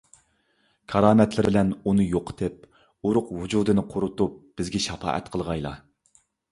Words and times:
كارامەتلىرى 0.93 1.49
بىلەن 1.51 1.69
ئۇنى 1.91 2.07
يوقىتىپ، 2.15 2.65
ئۇرۇق- 3.09 3.31
ۋۇجۇدىنى 3.43 3.87
قۇرۇتۇپ، 3.93 4.43
بىزگە 4.59 4.87
شاپائەت 4.91 5.35
قىلغايلا. 5.37 5.81